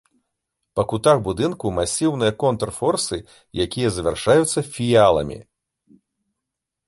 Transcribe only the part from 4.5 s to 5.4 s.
фіяламі.